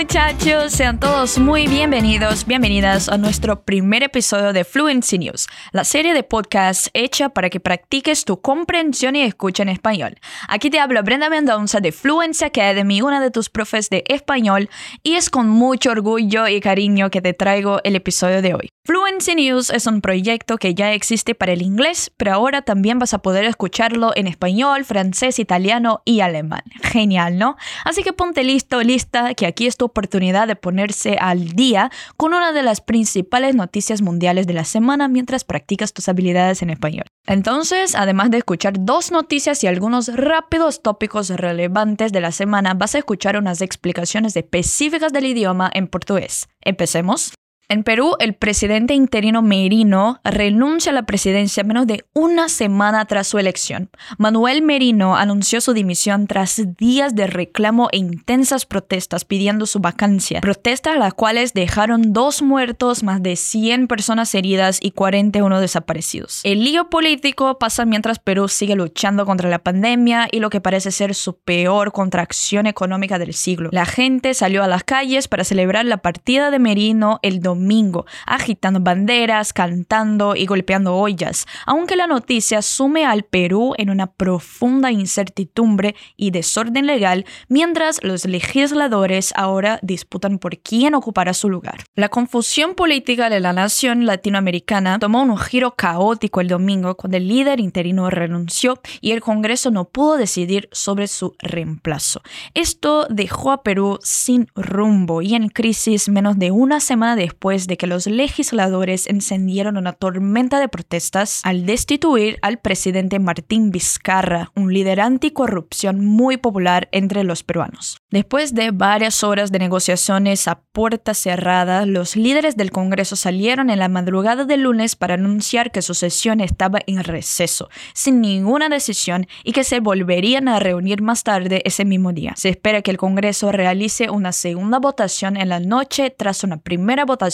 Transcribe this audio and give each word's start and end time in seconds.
muchachos, 0.00 0.72
sean 0.72 0.98
todos 0.98 1.38
muy 1.38 1.66
bienvenidos, 1.66 2.46
bienvenidas 2.46 3.10
a 3.10 3.18
nuestro 3.18 3.64
primer 3.64 4.02
episodio 4.02 4.54
de 4.54 4.64
Fluency 4.64 5.18
News, 5.18 5.46
la 5.72 5.84
serie 5.84 6.14
de 6.14 6.22
podcasts 6.22 6.88
hecha 6.94 7.28
para 7.28 7.50
que 7.50 7.60
practiques 7.60 8.24
tu 8.24 8.40
comprensión 8.40 9.14
y 9.14 9.20
escucha 9.20 9.62
en 9.62 9.68
español. 9.68 10.16
Aquí 10.48 10.70
te 10.70 10.80
habla 10.80 11.02
Brenda 11.02 11.28
Mendoza 11.28 11.80
de 11.80 11.92
Fluency 11.92 12.46
Academy, 12.46 13.02
una 13.02 13.20
de 13.20 13.30
tus 13.30 13.50
profes 13.50 13.90
de 13.90 14.02
español, 14.08 14.70
y 15.02 15.16
es 15.16 15.28
con 15.28 15.50
mucho 15.50 15.90
orgullo 15.90 16.48
y 16.48 16.60
cariño 16.60 17.10
que 17.10 17.20
te 17.20 17.34
traigo 17.34 17.80
el 17.84 17.94
episodio 17.94 18.40
de 18.40 18.54
hoy. 18.54 18.70
Fluency 18.84 19.34
News 19.34 19.68
es 19.68 19.86
un 19.86 20.00
proyecto 20.00 20.56
que 20.56 20.74
ya 20.74 20.94
existe 20.94 21.34
para 21.34 21.52
el 21.52 21.60
inglés, 21.60 22.10
pero 22.16 22.32
ahora 22.32 22.62
también 22.62 22.98
vas 22.98 23.12
a 23.12 23.18
poder 23.18 23.44
escucharlo 23.44 24.12
en 24.16 24.26
español, 24.26 24.86
francés, 24.86 25.38
italiano 25.38 26.00
y 26.06 26.20
alemán. 26.20 26.62
Genial, 26.82 27.38
¿no? 27.38 27.56
Así 27.84 28.02
que 28.02 28.14
ponte 28.14 28.42
listo, 28.42 28.82
lista, 28.82 29.34
que 29.34 29.46
aquí 29.46 29.66
es 29.66 29.76
tu 29.76 29.89
oportunidad 29.90 30.48
de 30.48 30.56
ponerse 30.56 31.16
al 31.20 31.50
día 31.50 31.90
con 32.16 32.34
una 32.34 32.52
de 32.52 32.62
las 32.62 32.80
principales 32.80 33.54
noticias 33.54 34.02
mundiales 34.02 34.46
de 34.46 34.54
la 34.54 34.64
semana 34.64 35.08
mientras 35.08 35.44
practicas 35.44 35.92
tus 35.92 36.08
habilidades 36.08 36.62
en 36.62 36.70
español. 36.70 37.04
Entonces, 37.26 37.94
además 37.94 38.30
de 38.30 38.38
escuchar 38.38 38.74
dos 38.78 39.12
noticias 39.12 39.62
y 39.62 39.66
algunos 39.66 40.08
rápidos 40.14 40.82
tópicos 40.82 41.30
relevantes 41.30 42.12
de 42.12 42.20
la 42.20 42.32
semana, 42.32 42.74
vas 42.74 42.94
a 42.94 42.98
escuchar 42.98 43.36
unas 43.36 43.60
explicaciones 43.60 44.36
específicas 44.36 45.12
del 45.12 45.26
idioma 45.26 45.70
en 45.72 45.86
portugués. 45.86 46.48
Empecemos. 46.62 47.32
En 47.70 47.84
Perú, 47.84 48.16
el 48.18 48.34
presidente 48.34 48.94
interino 48.94 49.42
Merino 49.42 50.18
renuncia 50.24 50.90
a 50.90 50.92
la 50.92 51.04
presidencia 51.04 51.62
menos 51.62 51.86
de 51.86 52.04
una 52.14 52.48
semana 52.48 53.04
tras 53.04 53.28
su 53.28 53.38
elección. 53.38 53.90
Manuel 54.18 54.60
Merino 54.60 55.16
anunció 55.16 55.60
su 55.60 55.72
dimisión 55.72 56.26
tras 56.26 56.60
días 56.76 57.14
de 57.14 57.28
reclamo 57.28 57.88
e 57.92 57.98
intensas 57.98 58.66
protestas 58.66 59.24
pidiendo 59.24 59.66
su 59.66 59.78
vacancia. 59.78 60.40
Protestas 60.40 60.98
las 60.98 61.14
cuales 61.14 61.54
dejaron 61.54 62.12
dos 62.12 62.42
muertos, 62.42 63.04
más 63.04 63.22
de 63.22 63.36
100 63.36 63.86
personas 63.86 64.34
heridas 64.34 64.80
y 64.82 64.90
41 64.90 65.60
desaparecidos. 65.60 66.40
El 66.42 66.64
lío 66.64 66.90
político 66.90 67.60
pasa 67.60 67.84
mientras 67.84 68.18
Perú 68.18 68.48
sigue 68.48 68.74
luchando 68.74 69.24
contra 69.26 69.48
la 69.48 69.60
pandemia 69.60 70.26
y 70.32 70.40
lo 70.40 70.50
que 70.50 70.60
parece 70.60 70.90
ser 70.90 71.14
su 71.14 71.38
peor 71.38 71.92
contracción 71.92 72.66
económica 72.66 73.20
del 73.20 73.32
siglo. 73.32 73.70
La 73.70 73.86
gente 73.86 74.34
salió 74.34 74.64
a 74.64 74.66
las 74.66 74.82
calles 74.82 75.28
para 75.28 75.44
celebrar 75.44 75.84
la 75.84 75.98
partida 75.98 76.50
de 76.50 76.58
Merino 76.58 77.20
el 77.22 77.38
domingo 77.38 77.59
domingo, 77.60 78.06
agitando 78.26 78.80
banderas, 78.80 79.52
cantando 79.52 80.34
y 80.34 80.46
golpeando 80.46 80.96
ollas, 80.96 81.46
aunque 81.66 81.94
la 81.94 82.06
noticia 82.06 82.62
sume 82.62 83.04
al 83.04 83.24
Perú 83.24 83.74
en 83.76 83.90
una 83.90 84.06
profunda 84.06 84.90
incertidumbre 84.90 85.94
y 86.16 86.30
desorden 86.30 86.86
legal, 86.86 87.26
mientras 87.48 88.02
los 88.02 88.24
legisladores 88.24 89.32
ahora 89.36 89.78
disputan 89.82 90.38
por 90.38 90.58
quién 90.58 90.94
ocupará 90.94 91.34
su 91.34 91.50
lugar. 91.50 91.84
La 91.94 92.08
confusión 92.08 92.74
política 92.74 93.28
de 93.28 93.40
la 93.40 93.52
nación 93.52 94.06
latinoamericana 94.06 94.98
tomó 94.98 95.22
un 95.22 95.36
giro 95.36 95.74
caótico 95.76 96.40
el 96.40 96.48
domingo 96.48 96.96
cuando 96.96 97.18
el 97.18 97.28
líder 97.28 97.60
interino 97.60 98.08
renunció 98.08 98.80
y 99.00 99.12
el 99.12 99.20
Congreso 99.20 99.70
no 99.70 99.84
pudo 99.84 100.16
decidir 100.16 100.68
sobre 100.72 101.08
su 101.08 101.34
reemplazo. 101.38 102.22
Esto 102.54 103.06
dejó 103.10 103.52
a 103.52 103.62
Perú 103.62 103.98
sin 104.02 104.48
rumbo 104.54 105.20
y 105.22 105.34
en 105.34 105.48
crisis 105.48 106.08
menos 106.08 106.38
de 106.38 106.50
una 106.50 106.80
semana 106.80 107.16
después 107.16 107.49
de 107.50 107.76
que 107.76 107.88
los 107.88 108.06
legisladores 108.06 109.08
encendieron 109.08 109.76
una 109.76 109.92
tormenta 109.92 110.60
de 110.60 110.68
protestas 110.68 111.40
al 111.42 111.66
destituir 111.66 112.38
al 112.42 112.58
presidente 112.58 113.18
Martín 113.18 113.72
Vizcarra, 113.72 114.52
un 114.54 114.72
líder 114.72 115.00
anticorrupción 115.00 116.04
muy 116.04 116.36
popular 116.36 116.88
entre 116.92 117.24
los 117.24 117.42
peruanos. 117.42 117.98
Después 118.10 118.54
de 118.54 118.70
varias 118.70 119.24
horas 119.24 119.50
de 119.50 119.58
negociaciones 119.58 120.46
a 120.46 120.60
puerta 120.60 121.14
cerrada, 121.14 121.86
los 121.86 122.14
líderes 122.14 122.56
del 122.56 122.70
Congreso 122.70 123.16
salieron 123.16 123.70
en 123.70 123.80
la 123.80 123.88
madrugada 123.88 124.44
del 124.44 124.62
lunes 124.62 124.94
para 124.94 125.14
anunciar 125.14 125.72
que 125.72 125.82
su 125.82 125.94
sesión 125.94 126.40
estaba 126.40 126.78
en 126.86 127.02
receso, 127.02 127.68
sin 127.94 128.20
ninguna 128.20 128.68
decisión 128.68 129.26
y 129.44 129.52
que 129.52 129.64
se 129.64 129.80
volverían 129.80 130.46
a 130.48 130.60
reunir 130.60 131.02
más 131.02 131.24
tarde 131.24 131.62
ese 131.64 131.84
mismo 131.84 132.12
día. 132.12 132.34
Se 132.36 132.48
espera 132.48 132.82
que 132.82 132.92
el 132.92 132.96
Congreso 132.96 133.50
realice 133.50 134.10
una 134.10 134.32
segunda 134.32 134.78
votación 134.78 135.36
en 135.36 135.48
la 135.48 135.60
noche 135.60 136.10
tras 136.10 136.44
una 136.44 136.58
primera 136.58 137.04
votación 137.04 137.29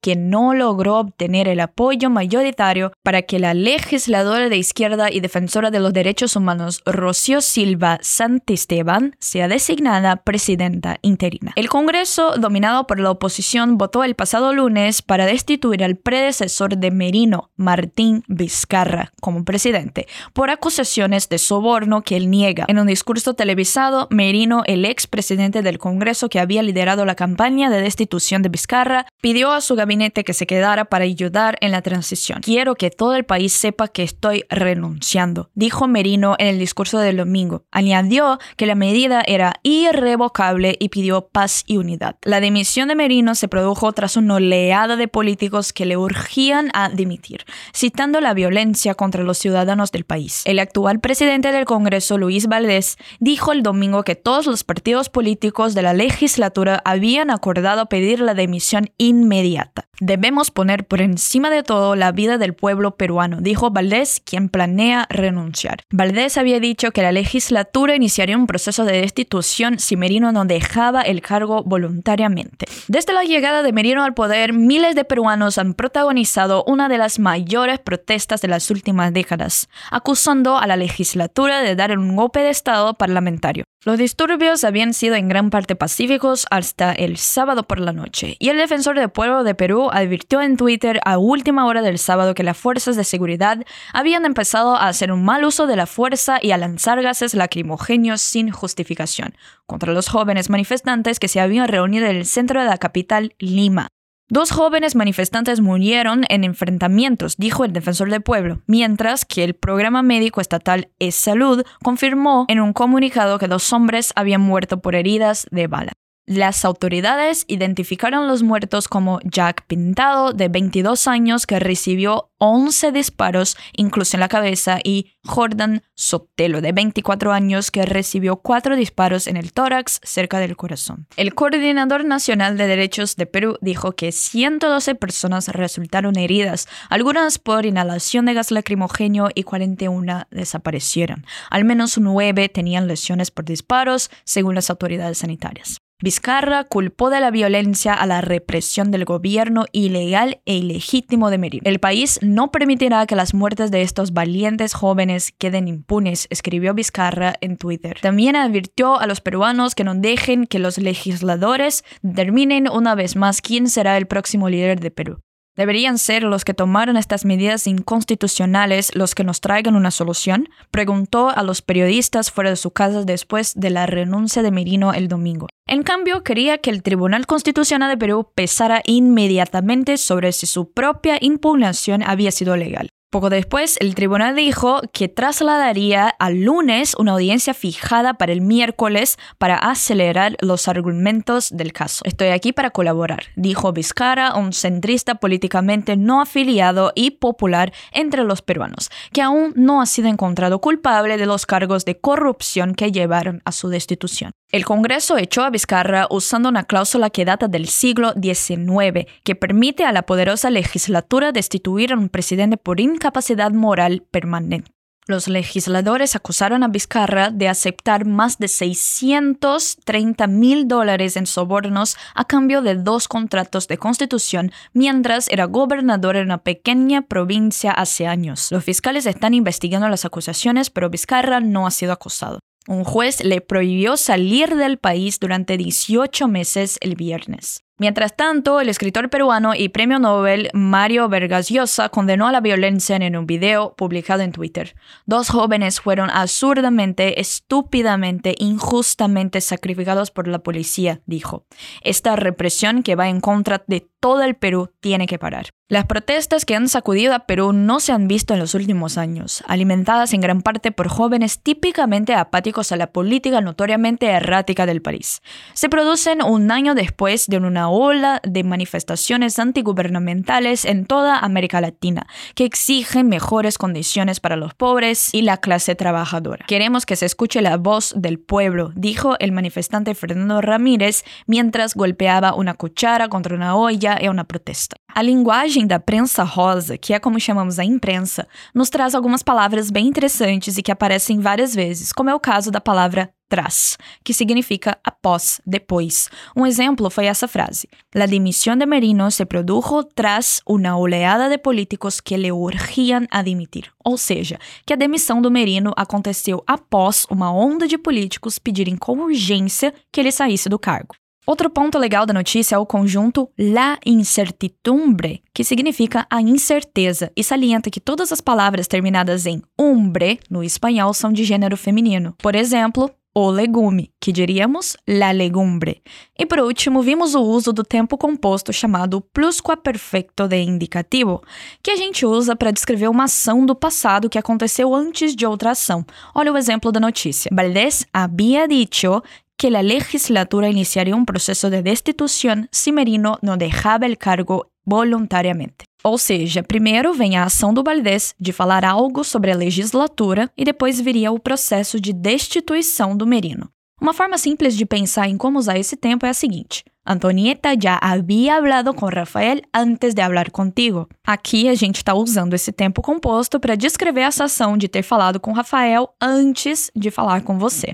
que 0.00 0.16
no 0.16 0.54
logró 0.54 0.98
obtener 0.98 1.48
el 1.48 1.60
apoyo 1.60 2.10
mayoritario 2.10 2.92
para 3.02 3.22
que 3.22 3.38
la 3.38 3.54
legisladora 3.54 4.48
de 4.48 4.56
izquierda 4.56 5.10
y 5.10 5.20
defensora 5.20 5.70
de 5.70 5.80
los 5.80 5.92
derechos 5.92 6.36
humanos 6.36 6.82
Rocío 6.84 7.40
Silva 7.40 7.98
Santisteban 8.02 9.16
sea 9.18 9.48
designada 9.48 10.16
presidenta 10.16 10.98
interina. 11.02 11.52
El 11.56 11.68
Congreso, 11.68 12.34
dominado 12.38 12.86
por 12.86 13.00
la 13.00 13.10
oposición, 13.10 13.78
votó 13.78 14.04
el 14.04 14.14
pasado 14.14 14.52
lunes 14.52 15.02
para 15.02 15.26
destituir 15.26 15.84
al 15.84 15.96
predecesor 15.96 16.76
de 16.76 16.90
Merino, 16.90 17.50
Martín 17.56 18.24
Vizcarra, 18.28 19.12
como 19.20 19.44
presidente, 19.44 20.06
por 20.32 20.50
acusaciones 20.50 21.28
de 21.28 21.38
soborno 21.38 22.02
que 22.02 22.16
él 22.16 22.30
niega. 22.30 22.64
En 22.68 22.78
un 22.78 22.86
discurso 22.86 23.34
televisado, 23.34 24.08
Merino, 24.10 24.62
el 24.66 24.84
ex 24.84 25.06
presidente 25.06 25.62
del 25.62 25.78
Congreso 25.78 26.28
que 26.28 26.40
había 26.40 26.62
liderado 26.62 27.04
la 27.04 27.14
campaña 27.14 27.70
de 27.70 27.80
destitución 27.80 28.42
de 28.42 28.48
Vizcarra, 28.48 29.06
pidió 29.20 29.35
a 29.44 29.60
su 29.60 29.74
gabinete 29.76 30.24
que 30.24 30.32
se 30.32 30.46
quedara 30.46 30.86
para 30.86 31.04
ayudar 31.04 31.58
en 31.60 31.70
la 31.70 31.82
transición. 31.82 32.40
Quiero 32.40 32.74
que 32.74 32.90
todo 32.90 33.14
el 33.14 33.24
país 33.24 33.52
sepa 33.52 33.88
que 33.88 34.02
estoy 34.02 34.44
renunciando, 34.48 35.50
dijo 35.54 35.86
Merino 35.88 36.36
en 36.38 36.46
el 36.46 36.58
discurso 36.58 36.98
del 36.98 37.18
domingo. 37.18 37.64
Añadió 37.70 38.38
que 38.56 38.66
la 38.66 38.74
medida 38.74 39.22
era 39.26 39.60
irrevocable 39.62 40.76
y 40.78 40.88
pidió 40.88 41.28
paz 41.28 41.64
y 41.66 41.76
unidad. 41.76 42.16
La 42.22 42.40
dimisión 42.40 42.88
de 42.88 42.94
Merino 42.94 43.34
se 43.34 43.48
produjo 43.48 43.92
tras 43.92 44.16
una 44.16 44.36
oleada 44.36 44.96
de 44.96 45.08
políticos 45.08 45.72
que 45.74 45.84
le 45.84 45.98
urgían 45.98 46.70
a 46.72 46.88
dimitir, 46.88 47.44
citando 47.74 48.20
la 48.20 48.32
violencia 48.32 48.94
contra 48.94 49.22
los 49.22 49.38
ciudadanos 49.38 49.92
del 49.92 50.04
país. 50.04 50.42
El 50.46 50.58
actual 50.58 51.00
presidente 51.00 51.52
del 51.52 51.66
Congreso, 51.66 52.16
Luis 52.16 52.46
Valdés, 52.46 52.96
dijo 53.20 53.52
el 53.52 53.62
domingo 53.62 54.02
que 54.02 54.14
todos 54.14 54.46
los 54.46 54.64
partidos 54.64 55.10
políticos 55.10 55.74
de 55.74 55.82
la 55.82 55.92
legislatura 55.92 56.80
habían 56.86 57.30
acordado 57.30 57.86
pedir 57.86 58.20
la 58.20 58.32
dimisión 58.32 58.90
inmediata 58.96 59.25
inmediata. 59.26 59.85
Debemos 60.00 60.50
poner 60.50 60.86
por 60.86 61.00
encima 61.00 61.48
de 61.48 61.62
todo 61.62 61.96
la 61.96 62.12
vida 62.12 62.36
del 62.36 62.54
pueblo 62.54 62.96
peruano, 62.96 63.38
dijo 63.40 63.70
Valdés, 63.70 64.20
quien 64.24 64.48
planea 64.48 65.06
renunciar. 65.08 65.80
Valdés 65.90 66.36
había 66.36 66.60
dicho 66.60 66.90
que 66.90 67.02
la 67.02 67.12
legislatura 67.12 67.96
iniciaría 67.96 68.36
un 68.36 68.46
proceso 68.46 68.84
de 68.84 69.00
destitución 69.00 69.78
si 69.78 69.96
Merino 69.96 70.32
no 70.32 70.44
dejaba 70.44 71.00
el 71.00 71.22
cargo 71.22 71.62
voluntariamente. 71.64 72.66
Desde 72.88 73.14
la 73.14 73.24
llegada 73.24 73.62
de 73.62 73.72
Merino 73.72 74.04
al 74.04 74.14
poder, 74.14 74.52
miles 74.52 74.94
de 74.94 75.04
peruanos 75.04 75.56
han 75.56 75.74
protagonizado 75.74 76.62
una 76.66 76.88
de 76.88 76.98
las 76.98 77.18
mayores 77.18 77.78
protestas 77.78 78.42
de 78.42 78.48
las 78.48 78.70
últimas 78.70 79.12
décadas, 79.14 79.68
acusando 79.90 80.58
a 80.58 80.66
la 80.66 80.76
legislatura 80.76 81.60
de 81.60 81.74
dar 81.74 81.96
un 81.96 82.16
golpe 82.16 82.40
de 82.40 82.50
Estado 82.50 82.94
parlamentario. 82.94 83.64
Los 83.84 83.98
disturbios 83.98 84.64
habían 84.64 84.92
sido 84.94 85.14
en 85.14 85.28
gran 85.28 85.50
parte 85.50 85.76
pacíficos 85.76 86.46
hasta 86.50 86.92
el 86.92 87.18
sábado 87.18 87.62
por 87.62 87.78
la 87.78 87.92
noche, 87.92 88.36
y 88.40 88.48
el 88.48 88.58
defensor 88.58 88.98
del 88.98 89.10
pueblo 89.10 89.44
de 89.44 89.54
Perú 89.54 89.85
advirtió 89.92 90.40
en 90.42 90.56
Twitter 90.56 91.00
a 91.04 91.18
última 91.18 91.66
hora 91.66 91.82
del 91.82 91.98
sábado 91.98 92.34
que 92.34 92.42
las 92.42 92.56
fuerzas 92.56 92.96
de 92.96 93.04
seguridad 93.04 93.64
habían 93.92 94.24
empezado 94.24 94.76
a 94.76 94.88
hacer 94.88 95.12
un 95.12 95.24
mal 95.24 95.44
uso 95.44 95.66
de 95.66 95.76
la 95.76 95.86
fuerza 95.86 96.38
y 96.40 96.52
a 96.52 96.58
lanzar 96.58 97.02
gases 97.02 97.34
lacrimogéneos 97.34 98.20
sin 98.20 98.50
justificación 98.50 99.34
contra 99.66 99.92
los 99.92 100.08
jóvenes 100.08 100.50
manifestantes 100.50 101.18
que 101.18 101.28
se 101.28 101.40
habían 101.40 101.68
reunido 101.68 102.06
en 102.06 102.16
el 102.16 102.26
centro 102.26 102.60
de 102.60 102.68
la 102.68 102.78
capital, 102.78 103.34
Lima. 103.38 103.88
Dos 104.28 104.50
jóvenes 104.50 104.96
manifestantes 104.96 105.60
murieron 105.60 106.24
en 106.28 106.42
enfrentamientos, 106.42 107.36
dijo 107.36 107.64
el 107.64 107.72
defensor 107.72 108.10
del 108.10 108.22
pueblo, 108.22 108.60
mientras 108.66 109.24
que 109.24 109.44
el 109.44 109.54
programa 109.54 110.02
médico 110.02 110.40
estatal 110.40 110.88
Es 110.98 111.14
Salud 111.14 111.64
confirmó 111.80 112.44
en 112.48 112.58
un 112.58 112.72
comunicado 112.72 113.38
que 113.38 113.46
dos 113.46 113.72
hombres 113.72 114.12
habían 114.16 114.40
muerto 114.40 114.80
por 114.80 114.96
heridas 114.96 115.46
de 115.52 115.68
bala. 115.68 115.92
Las 116.28 116.64
autoridades 116.64 117.44
identificaron 117.46 118.26
los 118.26 118.42
muertos 118.42 118.88
como 118.88 119.20
Jack 119.22 119.64
Pintado, 119.68 120.32
de 120.32 120.48
22 120.48 121.06
años, 121.06 121.46
que 121.46 121.60
recibió 121.60 122.30
11 122.38 122.90
disparos, 122.90 123.56
incluso 123.74 124.16
en 124.16 124.20
la 124.22 124.28
cabeza, 124.28 124.80
y 124.82 125.12
Jordan 125.24 125.84
Sotelo, 125.94 126.60
de 126.60 126.72
24 126.72 127.32
años, 127.32 127.70
que 127.70 127.86
recibió 127.86 128.38
4 128.38 128.74
disparos 128.74 129.28
en 129.28 129.36
el 129.36 129.52
tórax 129.52 130.00
cerca 130.02 130.40
del 130.40 130.56
corazón. 130.56 131.06
El 131.16 131.32
Coordinador 131.36 132.04
Nacional 132.04 132.56
de 132.56 132.66
Derechos 132.66 133.14
de 133.14 133.26
Perú 133.26 133.56
dijo 133.60 133.92
que 133.92 134.10
112 134.10 134.96
personas 134.96 135.46
resultaron 135.46 136.18
heridas, 136.18 136.66
algunas 136.90 137.38
por 137.38 137.66
inhalación 137.66 138.26
de 138.26 138.34
gas 138.34 138.50
lacrimogéneo 138.50 139.28
y 139.32 139.44
41 139.44 140.26
desaparecieron. 140.32 141.24
Al 141.50 141.64
menos 141.64 141.98
9 141.98 142.48
tenían 142.48 142.88
lesiones 142.88 143.30
por 143.30 143.44
disparos, 143.44 144.10
según 144.24 144.56
las 144.56 144.70
autoridades 144.70 145.18
sanitarias. 145.18 145.78
Vizcarra 146.02 146.64
culpó 146.64 147.08
de 147.08 147.20
la 147.20 147.30
violencia 147.30 147.94
a 147.94 148.06
la 148.06 148.20
represión 148.20 148.90
del 148.90 149.06
gobierno 149.06 149.64
ilegal 149.72 150.42
e 150.44 150.56
ilegítimo 150.56 151.30
de 151.30 151.38
Merino. 151.38 151.62
El 151.64 151.80
país 151.80 152.18
no 152.20 152.50
permitirá 152.50 153.06
que 153.06 153.16
las 153.16 153.32
muertes 153.32 153.70
de 153.70 153.80
estos 153.80 154.12
valientes 154.12 154.74
jóvenes 154.74 155.32
queden 155.38 155.68
impunes, 155.68 156.26
escribió 156.28 156.74
Vizcarra 156.74 157.36
en 157.40 157.56
Twitter. 157.56 157.98
También 158.02 158.36
advirtió 158.36 159.00
a 159.00 159.06
los 159.06 159.22
peruanos 159.22 159.74
que 159.74 159.84
no 159.84 159.94
dejen 159.94 160.46
que 160.46 160.58
los 160.58 160.76
legisladores 160.76 161.82
determinen 162.02 162.68
una 162.70 162.94
vez 162.94 163.16
más 163.16 163.40
quién 163.40 163.66
será 163.66 163.96
el 163.96 164.06
próximo 164.06 164.50
líder 164.50 164.80
de 164.80 164.90
Perú. 164.90 165.20
¿Deberían 165.56 165.96
ser 165.96 166.22
los 166.22 166.44
que 166.44 166.52
tomaron 166.52 166.98
estas 166.98 167.24
medidas 167.24 167.66
inconstitucionales 167.66 168.94
los 168.94 169.14
que 169.14 169.24
nos 169.24 169.40
traigan 169.40 169.74
una 169.74 169.90
solución? 169.90 170.50
Preguntó 170.70 171.30
a 171.30 171.42
los 171.42 171.62
periodistas 171.62 172.30
fuera 172.30 172.50
de 172.50 172.56
su 172.56 172.72
casa 172.72 173.04
después 173.04 173.54
de 173.54 173.70
la 173.70 173.86
renuncia 173.86 174.42
de 174.42 174.50
Merino 174.50 174.92
el 174.92 175.08
domingo. 175.08 175.48
En 175.66 175.82
cambio, 175.82 176.22
quería 176.22 176.58
que 176.58 176.70
el 176.70 176.82
Tribunal 176.82 177.26
Constitucional 177.26 177.90
de 177.90 177.96
Perú 177.96 178.28
pesara 178.34 178.82
inmediatamente 178.84 179.96
sobre 179.96 180.32
si 180.32 180.46
su 180.46 180.72
propia 180.72 181.16
impugnación 181.20 182.02
había 182.02 182.32
sido 182.32 182.54
legal. 182.56 182.90
Poco 183.16 183.30
después, 183.30 183.78
el 183.80 183.94
tribunal 183.94 184.36
dijo 184.36 184.82
que 184.92 185.08
trasladaría 185.08 186.06
al 186.18 186.42
lunes 186.42 186.94
una 186.98 187.12
audiencia 187.12 187.54
fijada 187.54 188.12
para 188.12 188.30
el 188.30 188.42
miércoles 188.42 189.16
para 189.38 189.56
acelerar 189.56 190.36
los 190.42 190.68
argumentos 190.68 191.48
del 191.50 191.72
caso. 191.72 192.04
Estoy 192.04 192.28
aquí 192.28 192.52
para 192.52 192.72
colaborar, 192.72 193.22
dijo 193.34 193.72
Vizcarra, 193.72 194.34
un 194.34 194.52
centrista 194.52 195.14
políticamente 195.14 195.96
no 195.96 196.20
afiliado 196.20 196.92
y 196.94 197.12
popular 197.12 197.72
entre 197.90 198.22
los 198.22 198.42
peruanos, 198.42 198.90
que 199.14 199.22
aún 199.22 199.54
no 199.56 199.80
ha 199.80 199.86
sido 199.86 200.08
encontrado 200.08 200.60
culpable 200.60 201.16
de 201.16 201.24
los 201.24 201.46
cargos 201.46 201.86
de 201.86 201.98
corrupción 201.98 202.74
que 202.74 202.92
llevaron 202.92 203.40
a 203.46 203.52
su 203.52 203.70
destitución. 203.70 204.32
El 204.52 204.64
Congreso 204.64 205.16
echó 205.18 205.42
a 205.42 205.50
Vizcarra 205.50 206.06
usando 206.08 206.48
una 206.48 206.64
cláusula 206.64 207.10
que 207.10 207.24
data 207.24 207.48
del 207.48 207.66
siglo 207.66 208.12
XIX, 208.12 209.06
que 209.24 209.34
permite 209.34 209.84
a 209.84 209.92
la 209.92 210.02
poderosa 210.02 210.50
legislatura 210.50 211.32
destituir 211.32 211.92
a 211.92 211.96
un 211.96 212.08
presidente 212.08 212.56
por 212.56 212.78
incapacidad 212.78 213.05
moral 213.52 214.04
permanente. 214.10 214.70
Los 215.08 215.28
legisladores 215.28 216.16
acusaron 216.16 216.64
a 216.64 216.68
Vizcarra 216.68 217.30
de 217.30 217.48
aceptar 217.48 218.06
más 218.06 218.38
de 218.38 218.48
630 218.48 220.26
mil 220.26 220.66
dólares 220.66 221.16
en 221.16 221.26
sobornos 221.26 221.96
a 222.16 222.24
cambio 222.24 222.60
de 222.60 222.74
dos 222.74 223.06
contratos 223.06 223.68
de 223.68 223.78
constitución 223.78 224.50
mientras 224.72 225.28
era 225.28 225.44
gobernador 225.44 226.16
en 226.16 226.24
una 226.24 226.38
pequeña 226.38 227.02
provincia 227.02 227.70
hace 227.70 228.08
años. 228.08 228.50
Los 228.50 228.64
fiscales 228.64 229.06
están 229.06 229.32
investigando 229.32 229.88
las 229.88 230.04
acusaciones, 230.04 230.70
pero 230.70 230.90
Vizcarra 230.90 231.38
no 231.38 231.68
ha 231.68 231.70
sido 231.70 231.92
acusado. 231.92 232.40
Un 232.66 232.82
juez 232.82 233.22
le 233.22 233.40
prohibió 233.40 233.96
salir 233.96 234.56
del 234.56 234.76
país 234.76 235.20
durante 235.20 235.56
18 235.56 236.26
meses 236.26 236.78
el 236.80 236.96
viernes. 236.96 237.62
Mientras 237.78 238.16
tanto, 238.16 238.60
el 238.60 238.70
escritor 238.70 239.10
peruano 239.10 239.54
y 239.54 239.68
premio 239.68 239.98
Nobel 239.98 240.48
Mario 240.54 241.10
Vargas 241.10 241.50
Llosa 241.50 241.90
condenó 241.90 242.26
a 242.26 242.32
la 242.32 242.40
violencia 242.40 242.96
en 242.96 243.16
un 243.16 243.26
video 243.26 243.74
publicado 243.76 244.22
en 244.22 244.32
Twitter. 244.32 244.74
Dos 245.04 245.28
jóvenes 245.28 245.82
fueron 245.82 246.08
absurdamente, 246.08 247.20
estúpidamente, 247.20 248.34
injustamente 248.38 249.42
sacrificados 249.42 250.10
por 250.10 250.26
la 250.26 250.38
policía, 250.38 251.02
dijo. 251.04 251.44
Esta 251.82 252.16
represión 252.16 252.82
que 252.82 252.94
va 252.94 253.10
en 253.10 253.20
contra 253.20 253.62
de 253.66 253.86
todo 254.00 254.22
el 254.22 254.36
Perú 254.36 254.70
tiene 254.80 255.06
que 255.06 255.18
parar. 255.18 255.50
Las 255.68 255.86
protestas 255.86 256.44
que 256.44 256.54
han 256.54 256.68
sacudido 256.68 257.12
a 257.12 257.26
Perú 257.26 257.52
no 257.52 257.80
se 257.80 257.90
han 257.90 258.06
visto 258.06 258.34
en 258.34 258.38
los 258.38 258.54
últimos 258.54 258.98
años, 258.98 259.42
alimentadas 259.48 260.12
en 260.12 260.20
gran 260.20 260.42
parte 260.42 260.70
por 260.70 260.86
jóvenes 260.86 261.40
típicamente 261.42 262.14
apáticos 262.14 262.70
a 262.70 262.76
la 262.76 262.92
política 262.92 263.40
notoriamente 263.40 264.06
errática 264.06 264.64
del 264.64 264.80
país. 264.80 265.22
Se 265.54 265.68
producen 265.68 266.22
un 266.22 266.52
año 266.52 266.76
después 266.76 267.26
de 267.26 267.38
una 267.38 267.65
ola 267.68 268.20
de 268.22 268.44
manifestaciones 268.44 269.38
antigubernamentales 269.38 270.64
en 270.64 270.86
toda 270.86 271.18
América 271.18 271.60
Latina 271.60 272.06
que 272.34 272.44
exigen 272.44 273.08
mejores 273.08 273.58
condiciones 273.58 274.20
para 274.20 274.36
los 274.36 274.54
pobres 274.54 275.12
y 275.12 275.22
la 275.22 275.38
clase 275.38 275.74
trabajadora. 275.74 276.44
Queremos 276.46 276.86
que 276.86 276.96
se 276.96 277.06
escuche 277.06 277.42
la 277.42 277.56
voz 277.56 277.94
del 277.96 278.18
pueblo, 278.18 278.72
dijo 278.74 279.16
el 279.18 279.32
manifestante 279.32 279.94
Fernando 279.94 280.40
Ramírez 280.40 281.04
mientras 281.26 281.74
golpeaba 281.74 282.34
una 282.34 282.54
cuchara 282.54 283.08
contra 283.08 283.34
una 283.34 283.56
olla 283.56 283.96
é 284.00 284.10
uma 284.10 284.24
protesta. 284.24 284.76
A 284.94 285.02
linguagem 285.02 285.66
da 285.66 285.78
prensa 285.78 286.24
rosa, 286.24 286.78
que 286.78 286.94
é 286.94 286.98
como 286.98 287.20
chamamos 287.20 287.58
a 287.58 287.64
imprensa, 287.64 288.26
nos 288.54 288.70
traz 288.70 288.94
algumas 288.94 289.22
palavras 289.22 289.70
bem 289.70 289.86
interessantes 289.86 290.56
e 290.56 290.62
que 290.62 290.72
aparecem 290.72 291.20
várias 291.20 291.54
vezes, 291.54 291.92
como 291.92 292.08
é 292.08 292.14
o 292.14 292.20
caso 292.20 292.50
da 292.50 292.60
palavra 292.60 293.10
tras, 293.28 293.76
que 294.04 294.14
significa 294.14 294.78
após, 294.84 295.40
depois. 295.46 296.08
Um 296.36 296.46
exemplo 296.46 296.90
foi 296.90 297.06
essa 297.06 297.28
frase: 297.28 297.68
La 297.94 298.06
dimisión 298.06 298.58
de 298.58 298.66
Merino 298.66 299.10
se 299.10 299.26
produjo 299.26 299.84
tras 299.84 300.42
una 300.46 300.76
oleada 300.76 301.28
de 301.28 301.38
políticos 301.38 302.00
que 302.00 302.18
le 302.18 302.32
urgían 302.32 303.06
a 303.10 303.22
dimitir. 303.22 303.72
Ou 303.84 303.96
seja, 303.96 304.38
que 304.64 304.72
a 304.72 304.76
demissão 304.76 305.20
do 305.22 305.30
Merino 305.30 305.72
aconteceu 305.76 306.42
após 306.46 307.06
uma 307.10 307.32
onda 307.32 307.66
de 307.66 307.78
políticos 307.78 308.38
pedirem 308.38 308.76
com 308.76 308.98
urgência 309.00 309.72
que 309.92 310.00
ele 310.00 310.12
saísse 310.12 310.48
do 310.48 310.58
cargo. 310.58 310.94
Outro 311.26 311.50
ponto 311.50 311.76
legal 311.76 312.06
da 312.06 312.14
notícia 312.14 312.54
é 312.54 312.58
o 312.58 312.64
conjunto 312.64 313.28
la 313.36 313.80
incertidumbre, 313.84 315.24
que 315.34 315.42
significa 315.42 316.06
a 316.08 316.22
incerteza, 316.22 317.10
e 317.16 317.24
salienta 317.24 317.68
que 317.68 317.80
todas 317.80 318.12
as 318.12 318.20
palavras 318.20 318.68
terminadas 318.68 319.26
em 319.26 319.42
umbre 319.58 320.20
no 320.30 320.44
espanhol 320.44 320.94
são 320.94 321.12
de 321.12 321.24
gênero 321.24 321.56
feminino. 321.56 322.14
Por 322.18 322.36
exemplo, 322.36 322.88
o 323.18 323.30
legume, 323.30 323.92
que 323.98 324.12
diríamos 324.12 324.76
la 324.86 325.10
legumbre. 325.10 325.80
E 326.18 326.26
por 326.26 326.40
último, 326.40 326.82
vimos 326.82 327.14
o 327.14 327.22
uso 327.22 327.50
do 327.50 327.64
tempo 327.64 327.96
composto 327.96 328.52
chamado 328.52 329.00
plusquaperfecto 329.00 330.28
de 330.28 330.36
indicativo, 330.42 331.22
que 331.62 331.70
a 331.70 331.76
gente 331.76 332.04
usa 332.04 332.36
para 332.36 332.50
descrever 332.50 332.88
uma 332.88 333.04
ação 333.04 333.46
do 333.46 333.56
passado 333.56 334.10
que 334.10 334.18
aconteceu 334.18 334.74
antes 334.74 335.16
de 335.16 335.24
outra 335.24 335.52
ação. 335.52 335.82
Olha 336.14 336.30
o 336.30 336.36
exemplo 336.36 336.70
da 336.70 336.78
notícia. 336.78 337.30
Valdés 337.32 337.86
había 337.90 338.46
dicho 338.46 339.02
que 339.38 339.48
la 339.48 339.62
legislatura 339.62 340.50
iniciaría 340.50 340.94
un 340.94 341.06
proceso 341.06 341.48
de 341.48 341.62
destituição 341.62 342.46
se 342.52 342.70
Merino 342.70 343.16
não 343.22 343.38
dejava 343.38 343.86
o 343.86 343.96
cargo 343.96 344.46
voluntariamente. 344.66 345.64
Ou 345.84 345.96
seja, 345.96 346.42
primeiro 346.42 346.92
vem 346.92 347.16
a 347.16 347.24
ação 347.24 347.54
do 347.54 347.62
Valdés 347.62 348.14
de 348.18 348.32
falar 348.32 348.64
algo 348.64 349.04
sobre 349.04 349.30
a 349.30 349.36
legislatura 349.36 350.28
e 350.36 350.44
depois 350.44 350.80
viria 350.80 351.12
o 351.12 351.20
processo 351.20 351.80
de 351.80 351.92
destituição 351.92 352.96
do 352.96 353.06
Merino. 353.06 353.48
Uma 353.80 353.92
forma 353.92 354.16
simples 354.16 354.56
de 354.56 354.64
pensar 354.64 355.06
em 355.06 355.16
como 355.16 355.38
usar 355.38 355.58
esse 355.58 355.76
tempo 355.76 356.06
é 356.06 356.08
a 356.08 356.14
seguinte: 356.14 356.64
Antonieta 356.84 357.54
já 357.60 357.78
havia 357.80 358.36
hablado 358.36 358.72
com 358.72 358.86
Rafael 358.86 359.40
antes 359.54 359.92
de 359.92 360.02
falar 360.02 360.30
contigo. 360.30 360.88
Aqui 361.06 361.48
a 361.48 361.54
gente 361.54 361.76
está 361.76 361.94
usando 361.94 362.34
esse 362.34 362.50
tempo 362.50 362.80
composto 362.80 363.38
para 363.38 363.54
descrever 363.54 364.00
essa 364.00 364.24
ação 364.24 364.56
de 364.56 364.66
ter 364.66 364.82
falado 364.82 365.20
com 365.20 365.32
Rafael 365.32 365.88
antes 366.00 366.70
de 366.74 366.90
falar 366.90 367.22
com 367.22 367.38
você. 367.38 367.72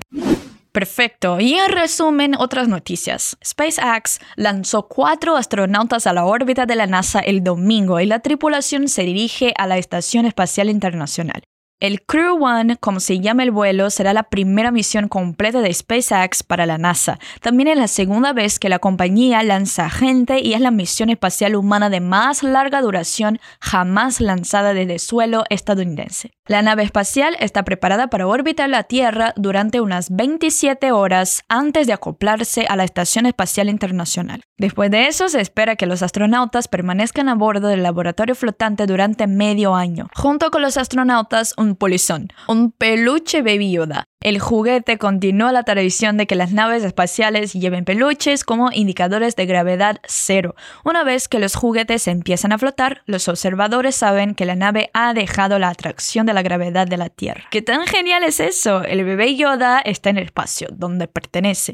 Perfecto. 0.73 1.39
Y 1.39 1.53
en 1.53 1.71
resumen, 1.71 2.33
otras 2.35 2.67
noticias. 2.67 3.37
SpaceX 3.45 4.19
lanzó 4.35 4.87
cuatro 4.87 5.37
astronautas 5.37 6.07
a 6.07 6.13
la 6.13 6.25
órbita 6.25 6.65
de 6.65 6.75
la 6.75 6.87
NASA 6.87 7.19
el 7.19 7.43
domingo 7.43 7.99
y 7.99 8.07
la 8.07 8.21
tripulación 8.21 8.87
se 8.87 9.03
dirige 9.03 9.53
a 9.55 9.67
la 9.67 9.77
Estación 9.77 10.25
Espacial 10.25 10.69
Internacional. 10.69 11.43
El 11.83 12.01
Crew 12.01 12.41
One, 12.41 12.77
como 12.77 13.01
se 13.01 13.19
llama 13.19 13.43
el 13.43 13.51
vuelo, 13.51 13.89
será 13.89 14.13
la 14.13 14.23
primera 14.23 14.71
misión 14.71 15.09
completa 15.09 15.59
de 15.59 15.73
SpaceX 15.73 16.41
para 16.41 16.65
la 16.65 16.77
NASA. 16.77 17.19
También 17.41 17.67
es 17.67 17.77
la 17.77 17.89
segunda 17.89 18.31
vez 18.31 18.57
que 18.57 18.69
la 18.69 18.79
compañía 18.79 19.43
lanza 19.43 19.89
gente 19.89 20.39
y 20.39 20.53
es 20.53 20.61
la 20.61 20.71
misión 20.71 21.09
espacial 21.09 21.57
humana 21.57 21.89
de 21.89 21.99
más 21.99 22.41
larga 22.41 22.81
duración 22.81 23.37
jamás 23.59 24.21
lanzada 24.21 24.73
desde 24.73 24.97
suelo 24.97 25.43
estadounidense. 25.49 26.31
La 26.45 26.61
nave 26.61 26.83
espacial 26.83 27.37
está 27.39 27.63
preparada 27.63 28.07
para 28.07 28.27
orbitar 28.27 28.69
la 28.69 28.83
Tierra 28.83 29.33
durante 29.37 29.79
unas 29.79 30.09
27 30.09 30.91
horas 30.91 31.43
antes 31.47 31.87
de 31.87 31.93
acoplarse 31.93 32.65
a 32.67 32.75
la 32.75 32.83
Estación 32.83 33.25
Espacial 33.25 33.69
Internacional. 33.69 34.41
Después 34.57 34.91
de 34.91 35.07
eso, 35.07 35.29
se 35.29 35.39
espera 35.39 35.77
que 35.77 35.85
los 35.85 36.03
astronautas 36.03 36.67
permanezcan 36.67 37.29
a 37.29 37.35
bordo 37.35 37.69
del 37.69 37.81
laboratorio 37.81 38.35
flotante 38.35 38.85
durante 38.87 39.25
medio 39.25 39.73
año. 39.73 40.09
Junto 40.15 40.51
con 40.51 40.61
los 40.61 40.75
astronautas, 40.75 41.53
un 41.57 41.72
polizón, 41.75 42.29
un 42.47 42.71
peluche 42.71 43.41
Baby 43.41 43.71
Yoda. 43.71 44.05
El 44.21 44.39
juguete 44.39 44.97
continúa 44.97 45.51
la 45.51 45.63
tradición 45.63 46.15
de 46.15 46.27
que 46.27 46.35
las 46.35 46.53
naves 46.53 46.83
espaciales 46.83 47.51
lleven 47.51 47.83
peluches 47.83 48.45
como 48.45 48.71
indicadores 48.71 49.35
de 49.35 49.45
gravedad 49.45 49.99
cero. 50.05 50.55
Una 50.85 51.03
vez 51.03 51.27
que 51.27 51.39
los 51.39 51.55
juguetes 51.55 52.07
empiezan 52.07 52.53
a 52.53 52.57
flotar, 52.57 53.01
los 53.05 53.27
observadores 53.27 53.95
saben 53.95 54.33
que 54.33 54.45
la 54.45 54.55
nave 54.55 54.89
ha 54.93 55.13
dejado 55.13 55.59
la 55.59 55.69
atracción 55.69 56.25
de 56.25 56.33
la 56.33 56.41
gravedad 56.41 56.87
de 56.87 56.97
la 56.97 57.09
Tierra. 57.09 57.43
¿Qué 57.51 57.61
tan 57.61 57.85
genial 57.85 58.23
es 58.23 58.39
eso? 58.39 58.83
El 58.83 59.03
bebé 59.03 59.35
Yoda 59.35 59.79
está 59.79 60.09
en 60.09 60.17
el 60.17 60.23
espacio, 60.23 60.69
donde 60.71 61.09
pertenece. 61.09 61.73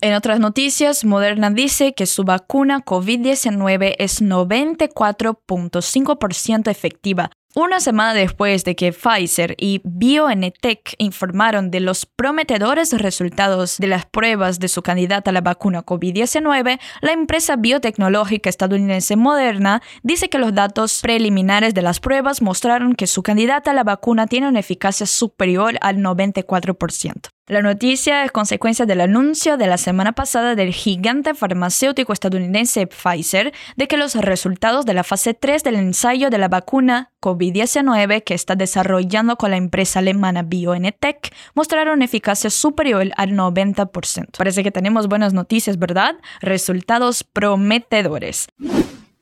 En 0.00 0.14
otras 0.14 0.38
noticias, 0.38 1.04
Moderna 1.04 1.50
dice 1.50 1.94
que 1.94 2.06
su 2.06 2.22
vacuna 2.24 2.84
COVID-19 2.84 3.94
es 3.98 4.20
94.5% 4.20 6.70
efectiva 6.70 7.30
Una 7.56 7.78
semana 7.78 8.14
después 8.14 8.64
de 8.64 8.74
que 8.74 8.92
Pfizer 8.92 9.54
y 9.56 9.80
BioNTech 9.84 10.96
informaron 10.98 11.70
de 11.70 11.78
los 11.78 12.04
prometedores 12.04 12.92
resultados 13.00 13.76
de 13.78 13.86
las 13.86 14.06
pruebas 14.06 14.58
de 14.58 14.66
su 14.66 14.82
candidata 14.82 15.30
a 15.30 15.32
la 15.32 15.40
vacuna 15.40 15.86
COVID-19, 15.86 16.80
la 17.00 17.12
empresa 17.12 17.54
biotecnológica 17.54 18.50
estadounidense 18.50 19.14
Moderna 19.14 19.82
dice 20.02 20.28
que 20.28 20.40
los 20.40 20.52
datos 20.52 20.98
preliminares 21.00 21.74
de 21.74 21.82
las 21.82 22.00
pruebas 22.00 22.42
mostraron 22.42 22.96
que 22.96 23.06
su 23.06 23.22
candidata 23.22 23.70
a 23.70 23.74
la 23.74 23.84
vacuna 23.84 24.26
tiene 24.26 24.48
una 24.48 24.58
eficacia 24.58 25.06
superior 25.06 25.76
al 25.80 25.98
94%. 25.98 27.33
La 27.46 27.60
noticia 27.60 28.24
es 28.24 28.32
consecuencia 28.32 28.86
del 28.86 29.02
anuncio 29.02 29.58
de 29.58 29.66
la 29.66 29.76
semana 29.76 30.12
pasada 30.12 30.54
del 30.54 30.72
gigante 30.72 31.34
farmacéutico 31.34 32.14
estadounidense 32.14 32.86
Pfizer 32.86 33.52
de 33.76 33.86
que 33.86 33.98
los 33.98 34.14
resultados 34.14 34.86
de 34.86 34.94
la 34.94 35.04
fase 35.04 35.34
3 35.34 35.62
del 35.62 35.74
ensayo 35.74 36.30
de 36.30 36.38
la 36.38 36.48
vacuna 36.48 37.12
COVID-19 37.20 38.24
que 38.24 38.32
está 38.32 38.56
desarrollando 38.56 39.36
con 39.36 39.50
la 39.50 39.58
empresa 39.58 39.98
alemana 39.98 40.42
BioNTech 40.42 41.34
mostraron 41.54 42.00
eficacia 42.00 42.48
superior 42.48 43.10
al 43.18 43.32
90%. 43.32 44.38
Parece 44.38 44.62
que 44.62 44.70
tenemos 44.70 45.06
buenas 45.06 45.34
noticias, 45.34 45.78
¿verdad? 45.78 46.14
Resultados 46.40 47.24
prometedores. 47.24 48.48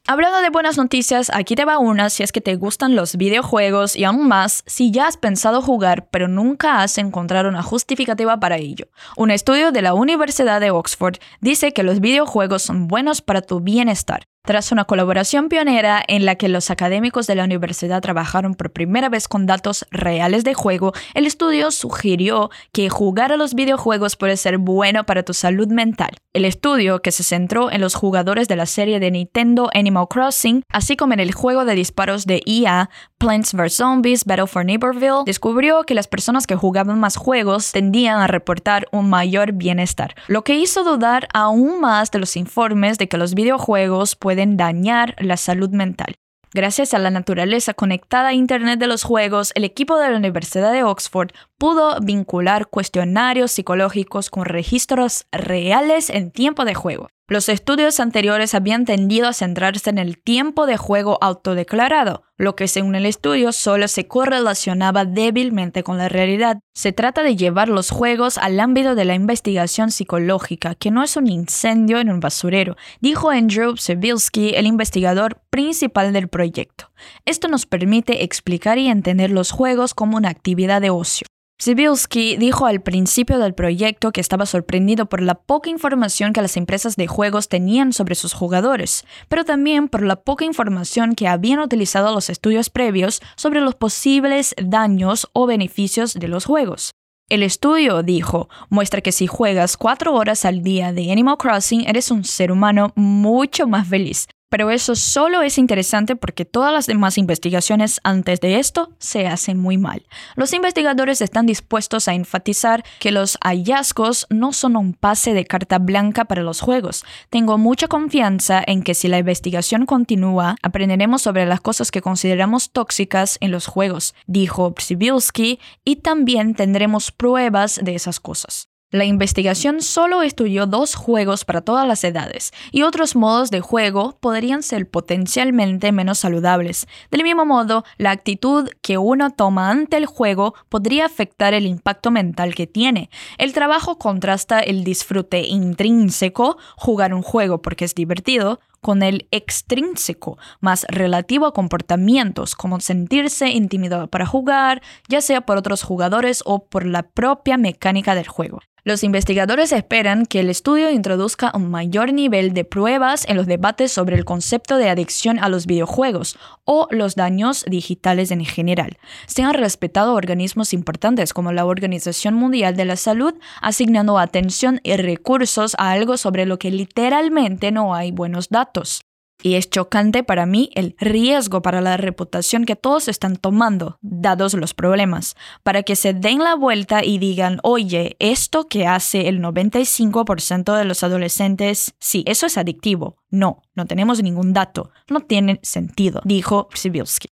Hablando 0.04 0.40
de 0.40 0.50
buenas 0.50 0.76
noticias, 0.78 1.30
aquí 1.32 1.54
te 1.54 1.64
va 1.64 1.78
una 1.78 2.10
si 2.10 2.24
es 2.24 2.32
que 2.32 2.40
te 2.40 2.56
gustan 2.56 2.96
los 2.96 3.16
videojuegos 3.16 3.94
y 3.94 4.02
aún 4.02 4.26
más 4.26 4.64
si 4.66 4.90
ya 4.90 5.06
has 5.06 5.16
pensado 5.16 5.62
jugar 5.62 6.08
pero 6.10 6.26
nunca 6.26 6.82
has 6.82 6.98
encontrado 6.98 7.48
una 7.48 7.62
justificativa 7.62 8.40
para 8.40 8.56
ello. 8.56 8.88
Un 9.16 9.30
estudio 9.30 9.70
de 9.70 9.80
la 9.80 9.94
Universidad 9.94 10.60
de 10.60 10.72
Oxford 10.72 11.18
dice 11.40 11.72
que 11.72 11.84
los 11.84 12.00
videojuegos 12.00 12.62
son 12.62 12.88
buenos 12.88 13.22
para 13.22 13.42
tu 13.42 13.60
bienestar. 13.60 14.24
Tras 14.44 14.72
una 14.72 14.86
colaboración 14.86 15.48
pionera 15.48 16.02
en 16.08 16.26
la 16.26 16.34
que 16.34 16.48
los 16.48 16.70
académicos 16.70 17.28
de 17.28 17.36
la 17.36 17.44
universidad 17.44 18.02
trabajaron 18.02 18.56
por 18.56 18.72
primera 18.72 19.08
vez 19.08 19.28
con 19.28 19.46
datos 19.46 19.86
reales 19.92 20.42
de 20.42 20.52
juego, 20.52 20.92
el 21.14 21.26
estudio 21.26 21.70
sugirió 21.70 22.50
que 22.72 22.88
jugar 22.88 23.30
a 23.30 23.36
los 23.36 23.54
videojuegos 23.54 24.16
puede 24.16 24.36
ser 24.36 24.58
bueno 24.58 25.06
para 25.06 25.22
tu 25.22 25.32
salud 25.32 25.68
mental. 25.68 26.16
El 26.32 26.44
estudio, 26.44 27.02
que 27.02 27.12
se 27.12 27.22
centró 27.22 27.70
en 27.70 27.80
los 27.80 27.94
jugadores 27.94 28.48
de 28.48 28.56
la 28.56 28.66
serie 28.66 28.98
de 28.98 29.12
Nintendo 29.12 29.70
Animal 29.74 30.08
Crossing, 30.10 30.64
así 30.72 30.96
como 30.96 31.12
en 31.12 31.20
el 31.20 31.32
juego 31.32 31.64
de 31.64 31.76
disparos 31.76 32.26
de 32.26 32.42
EA, 32.44 32.90
Plants 33.18 33.54
vs. 33.54 33.74
Zombies 33.74 34.24
Battle 34.24 34.48
for 34.48 34.64
Neighborville, 34.64 35.22
descubrió 35.24 35.84
que 35.84 35.94
las 35.94 36.08
personas 36.08 36.48
que 36.48 36.56
jugaban 36.56 36.98
más 36.98 37.16
juegos 37.16 37.70
tendían 37.70 38.18
a 38.18 38.26
reportar 38.26 38.88
un 38.90 39.08
mayor 39.08 39.52
bienestar, 39.52 40.16
lo 40.26 40.42
que 40.42 40.56
hizo 40.56 40.82
dudar 40.82 41.28
aún 41.32 41.80
más 41.80 42.10
de 42.10 42.18
los 42.18 42.36
informes 42.36 42.98
de 42.98 43.08
que 43.08 43.18
los 43.18 43.34
videojuegos 43.34 44.16
pueden 44.16 44.31
pueden 44.32 44.56
dañar 44.56 45.14
la 45.18 45.36
salud 45.36 45.68
mental. 45.72 46.14
Gracias 46.54 46.94
a 46.94 46.98
la 46.98 47.10
naturaleza 47.10 47.74
conectada 47.74 48.28
a 48.28 48.32
Internet 48.32 48.78
de 48.78 48.86
los 48.86 49.02
juegos, 49.02 49.52
el 49.54 49.64
equipo 49.64 49.98
de 49.98 50.10
la 50.10 50.16
Universidad 50.16 50.72
de 50.72 50.84
Oxford 50.84 51.32
pudo 51.58 52.00
vincular 52.00 52.66
cuestionarios 52.66 53.52
psicológicos 53.52 54.30
con 54.30 54.46
registros 54.46 55.26
reales 55.32 56.08
en 56.08 56.30
tiempo 56.30 56.64
de 56.64 56.72
juego. 56.72 57.08
Los 57.32 57.48
estudios 57.48 57.98
anteriores 57.98 58.54
habían 58.54 58.84
tendido 58.84 59.26
a 59.26 59.32
centrarse 59.32 59.88
en 59.88 59.96
el 59.96 60.18
tiempo 60.18 60.66
de 60.66 60.76
juego 60.76 61.16
autodeclarado, 61.22 62.24
lo 62.36 62.54
que 62.54 62.68
según 62.68 62.94
el 62.94 63.06
estudio 63.06 63.52
solo 63.52 63.88
se 63.88 64.06
correlacionaba 64.06 65.06
débilmente 65.06 65.82
con 65.82 65.96
la 65.96 66.10
realidad. 66.10 66.58
Se 66.74 66.92
trata 66.92 67.22
de 67.22 67.34
llevar 67.34 67.70
los 67.70 67.88
juegos 67.88 68.36
al 68.36 68.60
ámbito 68.60 68.94
de 68.94 69.06
la 69.06 69.14
investigación 69.14 69.90
psicológica, 69.90 70.74
que 70.74 70.90
no 70.90 71.02
es 71.02 71.16
un 71.16 71.26
incendio 71.26 72.00
en 72.00 72.10
un 72.10 72.20
basurero, 72.20 72.76
dijo 73.00 73.30
Andrew 73.30 73.78
Sebilsky, 73.78 74.50
el 74.54 74.66
investigador 74.66 75.40
principal 75.48 76.12
del 76.12 76.28
proyecto. 76.28 76.90
Esto 77.24 77.48
nos 77.48 77.64
permite 77.64 78.24
explicar 78.24 78.76
y 78.76 78.88
entender 78.88 79.30
los 79.30 79.52
juegos 79.52 79.94
como 79.94 80.18
una 80.18 80.28
actividad 80.28 80.82
de 80.82 80.90
ocio. 80.90 81.31
Sibilski 81.62 82.36
dijo 82.38 82.66
al 82.66 82.82
principio 82.82 83.38
del 83.38 83.54
proyecto 83.54 84.10
que 84.10 84.20
estaba 84.20 84.46
sorprendido 84.46 85.06
por 85.06 85.22
la 85.22 85.36
poca 85.36 85.70
información 85.70 86.32
que 86.32 86.42
las 86.42 86.56
empresas 86.56 86.96
de 86.96 87.06
juegos 87.06 87.48
tenían 87.48 87.92
sobre 87.92 88.16
sus 88.16 88.32
jugadores, 88.32 89.04
pero 89.28 89.44
también 89.44 89.86
por 89.86 90.02
la 90.02 90.16
poca 90.16 90.44
información 90.44 91.14
que 91.14 91.28
habían 91.28 91.60
utilizado 91.60 92.12
los 92.12 92.30
estudios 92.30 92.68
previos 92.68 93.22
sobre 93.36 93.60
los 93.60 93.76
posibles 93.76 94.56
daños 94.60 95.28
o 95.34 95.46
beneficios 95.46 96.14
de 96.14 96.26
los 96.26 96.46
juegos. 96.46 96.90
El 97.28 97.44
estudio, 97.44 98.02
dijo, 98.02 98.48
muestra 98.68 99.00
que 99.00 99.12
si 99.12 99.28
juegas 99.28 99.76
cuatro 99.76 100.14
horas 100.14 100.44
al 100.44 100.64
día 100.64 100.92
de 100.92 101.12
Animal 101.12 101.38
Crossing 101.38 101.86
eres 101.86 102.10
un 102.10 102.24
ser 102.24 102.50
humano 102.50 102.92
mucho 102.96 103.68
más 103.68 103.86
feliz, 103.86 104.26
pero 104.52 104.70
eso 104.70 104.94
solo 104.96 105.40
es 105.40 105.56
interesante 105.56 106.14
porque 106.14 106.44
todas 106.44 106.74
las 106.74 106.84
demás 106.84 107.16
investigaciones 107.16 108.02
antes 108.04 108.38
de 108.40 108.58
esto 108.58 108.90
se 108.98 109.26
hacen 109.26 109.58
muy 109.58 109.78
mal. 109.78 110.04
Los 110.36 110.52
investigadores 110.52 111.22
están 111.22 111.46
dispuestos 111.46 112.06
a 112.06 112.12
enfatizar 112.12 112.84
que 112.98 113.12
los 113.12 113.38
hallazgos 113.40 114.26
no 114.28 114.52
son 114.52 114.76
un 114.76 114.92
pase 114.92 115.32
de 115.32 115.46
carta 115.46 115.78
blanca 115.78 116.26
para 116.26 116.42
los 116.42 116.60
juegos. 116.60 117.02
Tengo 117.30 117.56
mucha 117.56 117.88
confianza 117.88 118.62
en 118.66 118.82
que 118.82 118.92
si 118.92 119.08
la 119.08 119.20
investigación 119.20 119.86
continúa, 119.86 120.56
aprenderemos 120.62 121.22
sobre 121.22 121.46
las 121.46 121.62
cosas 121.62 121.90
que 121.90 122.02
consideramos 122.02 122.72
tóxicas 122.72 123.38
en 123.40 123.52
los 123.52 123.66
juegos, 123.66 124.14
dijo 124.26 124.74
Przybylski, 124.74 125.60
y 125.82 125.96
también 125.96 126.54
tendremos 126.54 127.10
pruebas 127.10 127.80
de 127.82 127.94
esas 127.94 128.20
cosas. 128.20 128.71
La 128.92 129.06
investigación 129.06 129.80
solo 129.80 130.22
estudió 130.22 130.66
dos 130.66 130.94
juegos 130.96 131.46
para 131.46 131.62
todas 131.62 131.88
las 131.88 132.04
edades 132.04 132.52
y 132.72 132.82
otros 132.82 133.16
modos 133.16 133.50
de 133.50 133.62
juego 133.62 134.18
podrían 134.20 134.62
ser 134.62 134.86
potencialmente 134.86 135.92
menos 135.92 136.18
saludables. 136.18 136.86
Del 137.10 137.22
mismo 137.22 137.46
modo, 137.46 137.84
la 137.96 138.10
actitud 138.10 138.68
que 138.82 138.98
uno 138.98 139.30
toma 139.30 139.70
ante 139.70 139.96
el 139.96 140.04
juego 140.04 140.52
podría 140.68 141.06
afectar 141.06 141.54
el 141.54 141.64
impacto 141.64 142.10
mental 142.10 142.54
que 142.54 142.66
tiene. 142.66 143.08
El 143.38 143.54
trabajo 143.54 143.96
contrasta 143.96 144.60
el 144.60 144.84
disfrute 144.84 145.40
intrínseco, 145.40 146.58
jugar 146.76 147.14
un 147.14 147.22
juego 147.22 147.62
porque 147.62 147.86
es 147.86 147.94
divertido, 147.94 148.60
con 148.82 149.02
el 149.02 149.26
extrínseco, 149.30 150.36
más 150.60 150.84
relativo 150.90 151.46
a 151.46 151.54
comportamientos 151.54 152.54
como 152.54 152.78
sentirse 152.80 153.48
intimidado 153.48 154.08
para 154.08 154.26
jugar, 154.26 154.82
ya 155.08 155.22
sea 155.22 155.42
por 155.46 155.56
otros 155.56 155.82
jugadores 155.82 156.42
o 156.44 156.66
por 156.66 156.84
la 156.84 157.04
propia 157.04 157.56
mecánica 157.56 158.14
del 158.14 158.28
juego. 158.28 158.60
Los 158.84 159.04
investigadores 159.04 159.70
esperan 159.70 160.26
que 160.26 160.40
el 160.40 160.50
estudio 160.50 160.90
introduzca 160.90 161.52
un 161.54 161.70
mayor 161.70 162.12
nivel 162.12 162.52
de 162.52 162.64
pruebas 162.64 163.24
en 163.28 163.36
los 163.36 163.46
debates 163.46 163.92
sobre 163.92 164.16
el 164.16 164.24
concepto 164.24 164.76
de 164.76 164.90
adicción 164.90 165.38
a 165.38 165.48
los 165.48 165.66
videojuegos 165.66 166.36
o 166.64 166.88
los 166.90 167.14
daños 167.14 167.64
digitales 167.68 168.32
en 168.32 168.44
general. 168.44 168.98
Se 169.26 169.44
han 169.44 169.54
respetado 169.54 170.14
organismos 170.14 170.72
importantes 170.72 171.32
como 171.32 171.52
la 171.52 171.64
Organización 171.64 172.34
Mundial 172.34 172.74
de 172.74 172.84
la 172.84 172.96
Salud, 172.96 173.34
asignando 173.60 174.18
atención 174.18 174.80
y 174.82 174.96
recursos 174.96 175.76
a 175.78 175.92
algo 175.92 176.16
sobre 176.16 176.44
lo 176.44 176.58
que 176.58 176.72
literalmente 176.72 177.70
no 177.70 177.94
hay 177.94 178.10
buenos 178.10 178.48
datos. 178.48 179.02
Y 179.42 179.54
es 179.54 179.68
chocante 179.68 180.22
para 180.22 180.46
mí 180.46 180.70
el 180.74 180.94
riesgo 180.98 181.62
para 181.62 181.80
la 181.80 181.96
reputación 181.96 182.64
que 182.64 182.76
todos 182.76 183.08
están 183.08 183.36
tomando, 183.36 183.98
dados 184.00 184.54
los 184.54 184.72
problemas, 184.72 185.36
para 185.62 185.82
que 185.82 185.96
se 185.96 186.14
den 186.14 186.38
la 186.38 186.54
vuelta 186.54 187.04
y 187.04 187.18
digan, 187.18 187.58
oye, 187.62 188.16
esto 188.20 188.68
que 188.68 188.86
hace 188.86 189.28
el 189.28 189.40
95% 189.40 190.76
de 190.76 190.84
los 190.84 191.02
adolescentes, 191.02 191.94
sí, 191.98 192.22
eso 192.26 192.46
es 192.46 192.56
adictivo. 192.56 193.16
No, 193.30 193.62
no 193.74 193.86
tenemos 193.86 194.22
ningún 194.22 194.52
dato. 194.52 194.90
No 195.08 195.20
tiene 195.20 195.58
sentido, 195.62 196.20
dijo 196.24 196.68
Sibilski. 196.74 197.28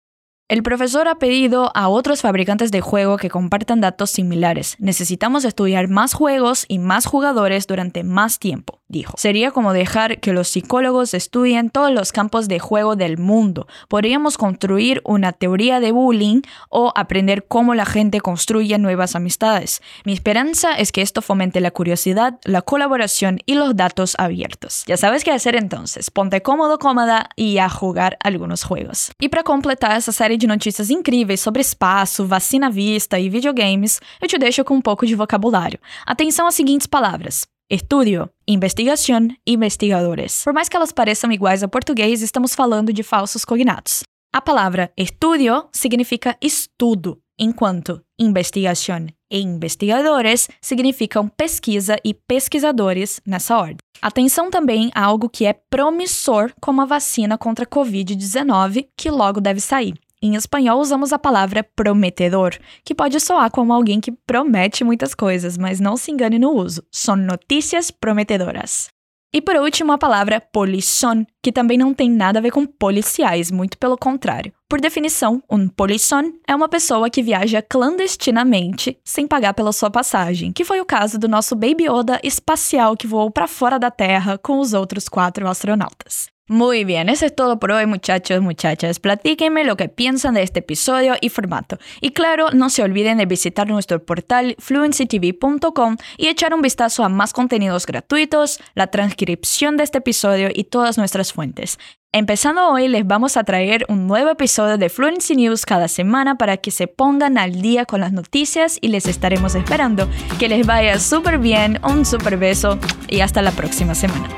El 0.49 0.62
profesor 0.62 1.09
ha 1.09 1.17
pedido 1.17 1.71
a 1.75 1.88
otros 1.88 2.23
fabricantes 2.23 2.71
de 2.71 2.81
juego 2.81 3.19
que 3.19 3.28
compartan 3.28 3.83
datos 3.83 4.11
similares. 4.11 4.76
Necesitamos 4.78 5.45
estudiar 5.45 5.88
más 5.88 6.14
juegos 6.14 6.64
y 6.69 6.78
más 6.78 7.05
jugadores 7.05 7.67
durante 7.67 8.02
más 8.02 8.38
tiempo, 8.38 8.81
dijo. 8.88 9.12
Sería 9.19 9.50
como 9.50 9.75
dejar 9.75 10.21
que 10.21 10.33
los 10.33 10.49
psicólogos 10.49 11.12
estudien 11.12 11.69
todos 11.69 11.93
los 11.93 12.12
campos 12.12 12.49
de 12.49 12.61
juego 12.61 12.97
del 12.97 13.19
mundo. 13.19 13.67
Podríamos 13.88 14.38
construir 14.38 15.02
una 15.05 15.33
teoría 15.33 15.81
de 15.81 15.93
bullying 15.93 16.40
o 16.71 16.95
aprender 16.97 17.45
cómo 17.47 17.75
la 17.75 17.85
gente 17.85 18.23
construye 18.23 18.78
nuevas 18.78 19.17
amistades. 19.17 19.83
Mi 20.07 20.14
esperanza 20.14 20.73
es 20.73 20.93
que 20.93 21.02
esto 21.02 21.21
fomente 21.21 21.61
la 21.61 21.73
curiosidad, 21.73 22.38
la 22.45 22.62
colaboración 22.62 23.40
y 23.45 23.52
los 23.52 23.76
datos 23.76 24.14
abiertos. 24.17 24.85
Ya 24.87 24.97
sabes 24.97 25.25
qué 25.25 25.31
hacer 25.31 25.57
entonces. 25.57 26.11
Ponte 26.11 26.40
cómodo, 26.40 26.78
cómoda 26.78 27.28
y 27.37 27.59
a 27.59 27.69
jugar 27.69 28.17
algunos 28.25 28.64
juegos. 28.64 29.12
Y 29.21 29.28
para 29.28 29.43
completar 29.43 29.99
esa 29.99 30.11
serie 30.12 30.38
de 30.38 30.47
notícias 30.47 30.88
incríveis 30.88 31.40
sobre 31.40 31.61
espaço, 31.61 32.25
vacina 32.26 32.71
vista 32.71 33.18
e 33.18 33.28
videogames, 33.28 34.00
eu 34.23 34.28
te 34.28 34.38
deixo 34.38 34.64
com 34.64 34.75
um 34.75 34.80
pouco 34.80 35.04
de 35.04 35.14
vocabulário. 35.14 35.78
Atenção 36.07 36.47
às 36.47 36.54
seguintes 36.54 36.87
palavras: 36.87 37.47
Estudio, 37.71 38.30
investigação, 38.47 39.28
investigadores. 39.47 40.42
Por 40.45 40.54
mais 40.54 40.68
que 40.68 40.76
elas 40.76 40.92
pareçam 40.92 41.30
iguais 41.30 41.62
a 41.62 41.68
português, 41.68 42.23
estamos 42.23 42.54
falando 42.54 42.92
de 42.92 43.02
falsos 43.02 43.45
cognatos. 43.45 44.02
A 44.33 44.40
palavra 44.40 44.90
estudio 44.97 45.66
significa 45.73 46.37
estudo, 46.40 47.18
enquanto 47.38 48.02
investigação 48.18 49.07
e 49.30 49.40
investigadores 49.40 50.49
significam 50.61 51.28
pesquisa 51.28 51.97
e 52.04 52.14
pesquisadores 52.14 53.21
nessa 53.26 53.57
ordem. 53.57 53.78
Atenção 54.00 54.50
também 54.50 54.90
a 54.95 55.04
algo 55.04 55.28
que 55.28 55.45
é 55.45 55.52
promissor 55.52 56.52
como 56.61 56.80
a 56.80 56.87
vacina 56.87 57.37
contra 57.37 57.64
a 57.64 57.68
Covid-19, 57.68 58.88
que 58.97 59.11
logo 59.11 59.40
deve 59.40 59.61
sair. 59.61 59.95
Em 60.21 60.35
espanhol, 60.35 60.81
usamos 60.81 61.13
a 61.13 61.19
palavra 61.19 61.63
prometedor, 61.63 62.57
que 62.85 62.95
pode 62.95 63.21
soar 63.21 63.51
como 63.51 63.73
alguém 63.73 64.01
que 64.01 64.11
promete 64.11 64.83
muitas 64.83 65.15
coisas, 65.15 65.57
mas 65.57 65.79
não 65.79 65.97
se 65.97 66.11
engane 66.11 66.39
no 66.39 66.51
uso. 66.51 66.83
São 66.91 67.15
notícias 67.15 67.91
prometedoras. 67.91 68.89
E 69.33 69.43
por 69.43 69.57
último, 69.57 69.93
a 69.93 69.99
palavra 69.99 70.41
polisson, 70.41 71.25
que 71.43 71.53
também 71.53 71.77
não 71.77 71.93
tem 71.93 72.11
nada 72.11 72.39
a 72.39 72.43
ver 72.43 72.51
com 72.51 72.65
policiais, 72.65 73.51
muito 73.51 73.77
pelo 73.77 73.97
contrário. 73.97 74.53
Por 74.69 74.81
definição, 74.81 75.43
um 75.51 75.69
polisson 75.69 76.33
é 76.47 76.55
uma 76.55 76.69
pessoa 76.69 77.11
que 77.11 77.23
viaja 77.23 77.61
clandestinamente 77.61 78.99
sem 79.05 79.27
pagar 79.27 79.53
pela 79.53 79.73
sua 79.73 79.91
passagem, 79.91 80.51
que 80.51 80.65
foi 80.65 80.81
o 80.81 80.87
caso 80.87 81.19
do 81.19 81.29
nosso 81.29 81.55
Baby 81.55 81.85
Yoda 81.85 82.19
espacial 82.25 82.97
que 82.97 83.07
voou 83.07 83.31
para 83.31 83.47
fora 83.47 83.79
da 83.79 83.91
Terra 83.91 84.39
com 84.39 84.59
os 84.59 84.73
outros 84.73 85.09
quatro 85.09 85.47
astronautas. 85.47 86.29
Muy 86.50 86.85
bien, 86.85 87.11
eso 87.11 87.26
es 87.26 87.37
todo 87.37 87.59
por 87.59 87.73
hoy 87.73 87.85
muchachos, 87.85 88.40
muchachas. 88.40 89.00
Platíquenme 89.00 89.64
lo 89.64 89.76
que 89.76 89.90
piensan 89.90 90.33
de 90.33 90.43
este 90.43 90.61
episodio 90.61 91.14
y 91.21 91.28
formato. 91.28 91.76
Y 92.00 92.12
claro, 92.12 92.49
no 92.52 92.71
se 92.71 92.83
olviden 92.83 93.19
de 93.19 93.26
visitar 93.26 93.69
nuestro 93.69 94.02
portal 94.02 94.57
fluencytv.com 94.59 95.99
y 96.17 96.28
echar 96.28 96.55
un 96.55 96.62
vistazo 96.62 97.05
a 97.05 97.11
más 97.11 97.35
contenidos 97.35 97.85
gratuitos, 97.85 98.61
la 98.75 98.87
transcripción 98.87 99.76
de 99.76 99.85
este 99.85 99.99
episodio 99.99 100.49
y 100.55 100.64
todas 100.64 100.97
nuestras 100.97 101.35
fuentes. 101.35 101.78
Empezando 102.12 102.71
hoy 102.71 102.88
les 102.88 103.07
vamos 103.07 103.37
a 103.37 103.45
traer 103.45 103.85
un 103.90 104.07
nuevo 104.07 104.31
episodio 104.31 104.78
de 104.78 104.88
Fluency 104.88 105.37
News 105.37 105.67
cada 105.67 105.88
semana 105.88 106.37
para 106.38 106.57
que 106.57 106.71
se 106.71 106.87
pongan 106.87 107.37
al 107.37 107.61
día 107.61 107.85
con 107.85 108.00
las 108.00 108.12
noticias 108.14 108.78
y 108.81 108.88
les 108.88 109.07
estaremos 109.07 109.55
esperando. 109.55 110.09
Que 110.38 110.49
les 110.49 110.67
vaya 110.67 110.99
súper 110.99 111.37
bien, 111.37 111.78
un 111.85 112.07
súper 112.07 112.38
beso 112.38 112.78
y 113.07 113.21
hasta 113.21 113.43
la 113.43 113.50
próxima 113.50 113.95
semana. 113.95 114.28